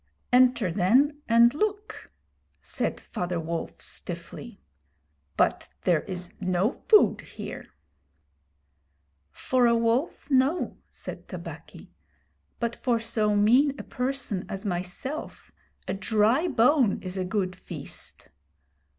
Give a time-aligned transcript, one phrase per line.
[0.33, 2.11] 'Enter, then, and look,'
[2.59, 4.59] said Father Wolf, stiffly;
[5.37, 7.67] 'but there is no food here.'
[9.29, 11.91] 'For a wolf, no,' said Tabaqui;
[12.59, 15.51] 'but for so mean a person as myself
[15.87, 18.29] a dry bone is a good feast.